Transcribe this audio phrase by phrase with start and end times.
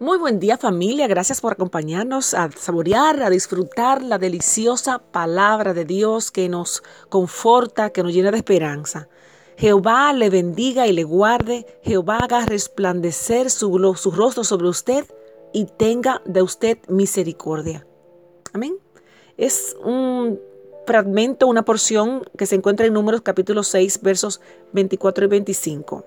[0.00, 5.84] Muy buen día familia, gracias por acompañarnos a saborear, a disfrutar la deliciosa palabra de
[5.84, 9.08] Dios que nos conforta, que nos llena de esperanza.
[9.56, 15.04] Jehová le bendiga y le guarde, Jehová haga resplandecer su, rostro sobre usted
[15.52, 17.84] y tenga de usted misericordia.
[18.52, 18.78] Amén.
[19.36, 20.38] Es un
[20.86, 24.40] fragmento, una porción que se encuentra en Números capítulo 6, versos
[24.74, 26.04] 24 y 25,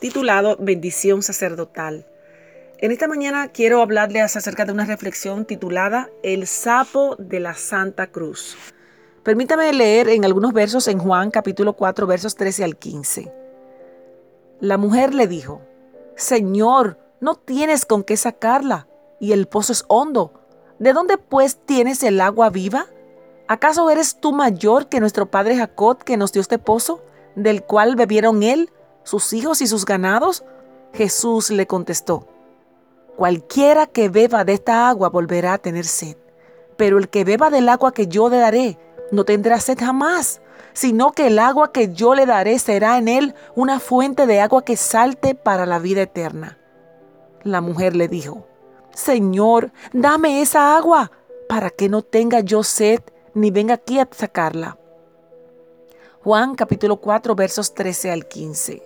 [0.00, 2.06] titulado Bendición sacerdotal.
[2.78, 8.08] En esta mañana quiero hablarles acerca de una reflexión titulada El sapo de la Santa
[8.08, 8.54] Cruz.
[9.22, 13.32] Permítame leer en algunos versos en Juan capítulo 4 versos 13 al 15.
[14.60, 15.62] La mujer le dijo,
[16.16, 18.88] Señor, no tienes con qué sacarla
[19.20, 20.34] y el pozo es hondo.
[20.78, 22.88] ¿De dónde pues tienes el agua viva?
[23.48, 27.02] ¿Acaso eres tú mayor que nuestro padre Jacob que nos dio este pozo,
[27.36, 28.68] del cual bebieron él,
[29.02, 30.44] sus hijos y sus ganados?
[30.92, 32.28] Jesús le contestó,
[33.16, 36.16] Cualquiera que beba de esta agua volverá a tener sed,
[36.76, 38.78] pero el que beba del agua que yo le daré
[39.10, 40.42] no tendrá sed jamás,
[40.74, 44.62] sino que el agua que yo le daré será en él una fuente de agua
[44.64, 46.58] que salte para la vida eterna.
[47.42, 48.46] La mujer le dijo,
[48.92, 51.10] Señor, dame esa agua
[51.48, 53.00] para que no tenga yo sed
[53.32, 54.76] ni venga aquí a sacarla.
[56.22, 58.82] Juan capítulo 4 versos 13 al 15.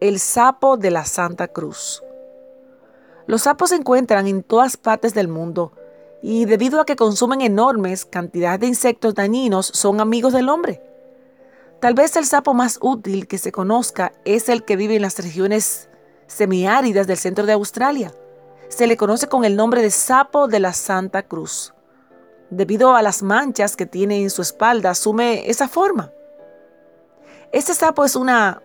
[0.00, 2.02] El sapo de la Santa Cruz.
[3.30, 5.70] Los sapos se encuentran en todas partes del mundo
[6.20, 10.82] y debido a que consumen enormes cantidades de insectos dañinos, son amigos del hombre.
[11.78, 15.16] Tal vez el sapo más útil que se conozca es el que vive en las
[15.20, 15.88] regiones
[16.26, 18.12] semiáridas del centro de Australia.
[18.68, 21.72] Se le conoce con el nombre de sapo de la Santa Cruz.
[22.50, 26.10] Debido a las manchas que tiene en su espalda, asume esa forma.
[27.52, 28.60] Este sapo es una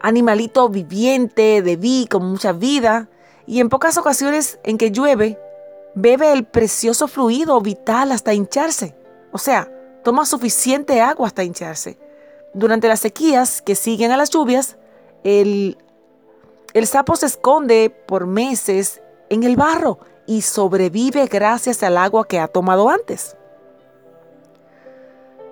[0.00, 3.08] animalito viviente, de vi, con mucha vida,
[3.46, 5.38] y en pocas ocasiones en que llueve,
[5.94, 8.94] bebe el precioso fluido vital hasta hincharse.
[9.32, 9.70] O sea,
[10.04, 11.98] toma suficiente agua hasta hincharse.
[12.54, 14.76] Durante las sequías que siguen a las lluvias,
[15.24, 15.78] el,
[16.74, 22.38] el sapo se esconde por meses en el barro y sobrevive gracias al agua que
[22.38, 23.36] ha tomado antes.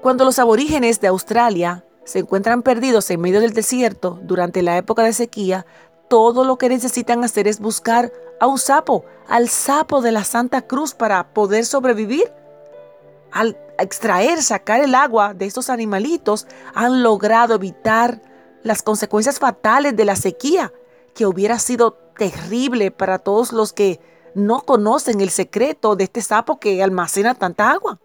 [0.01, 5.03] Cuando los aborígenes de Australia se encuentran perdidos en medio del desierto durante la época
[5.03, 5.67] de sequía,
[6.09, 8.11] todo lo que necesitan hacer es buscar
[8.41, 12.33] a un sapo, al sapo de la Santa Cruz para poder sobrevivir.
[13.31, 18.23] Al extraer, sacar el agua de estos animalitos, han logrado evitar
[18.63, 20.73] las consecuencias fatales de la sequía,
[21.15, 24.01] que hubiera sido terrible para todos los que
[24.35, 28.01] no conocen el secreto de este sapo que almacena tanta agua.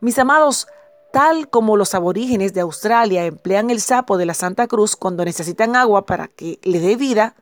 [0.00, 0.66] Mis amados,
[1.14, 5.76] tal como los aborígenes de Australia emplean el sapo de la Santa Cruz cuando necesitan
[5.76, 7.36] agua para que le dé vida,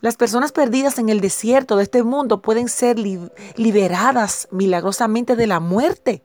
[0.00, 5.60] las personas perdidas en el desierto de este mundo pueden ser liberadas milagrosamente de la
[5.60, 6.24] muerte.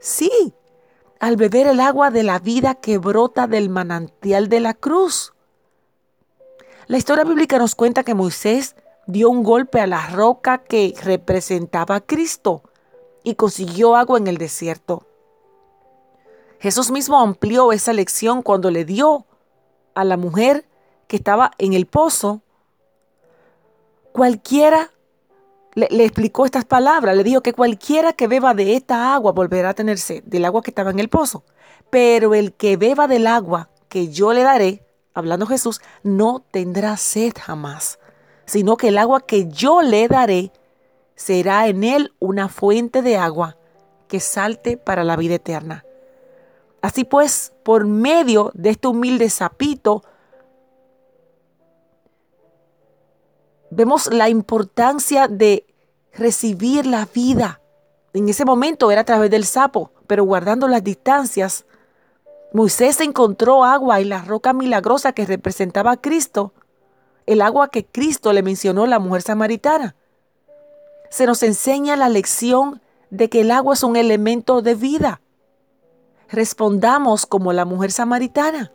[0.00, 0.52] Sí,
[1.20, 5.34] al beber el agua de la vida que brota del manantial de la cruz.
[6.88, 8.74] La historia bíblica nos cuenta que Moisés
[9.06, 12.64] dio un golpe a la roca que representaba a Cristo
[13.22, 15.06] y consiguió agua en el desierto.
[16.64, 19.26] Jesús mismo amplió esa lección cuando le dio
[19.94, 20.66] a la mujer
[21.08, 22.40] que estaba en el pozo.
[24.12, 24.90] Cualquiera
[25.74, 29.74] le, explicó estas palabras, le dijo que cualquiera que beba de esta agua volverá a
[29.74, 31.44] tener sed, del agua que estaba en el pozo.
[31.90, 37.34] Pero el que beba del agua que yo le daré, hablando Jesús, no tendrá sed
[37.38, 37.98] jamás,
[38.46, 40.50] sino que el agua que yo le daré
[41.14, 43.58] será en él una fuente de agua
[44.08, 45.84] que salte para la vida eterna.
[46.84, 50.04] Así pues, por medio de este humilde sapito,
[53.70, 55.64] vemos la importancia de
[56.12, 57.62] recibir la vida.
[58.12, 61.64] En ese momento era a través del sapo, pero guardando las distancias,
[62.52, 66.52] Moisés encontró agua en la roca milagrosa que representaba a Cristo,
[67.24, 69.96] el agua que Cristo le mencionó a la mujer samaritana.
[71.08, 75.22] Se nos enseña la lección de que el agua es un elemento de vida
[76.34, 78.72] respondamos como la mujer samaritana.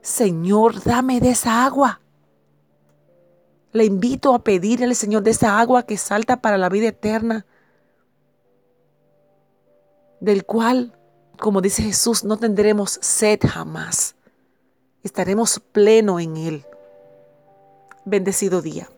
[0.00, 2.00] Señor, dame de esa agua.
[3.72, 7.46] Le invito a pedirle al Señor de esa agua que salta para la vida eterna,
[10.20, 10.98] del cual,
[11.38, 14.14] como dice Jesús, no tendremos sed jamás.
[15.02, 16.66] Estaremos pleno en Él.
[18.04, 18.88] Bendecido día.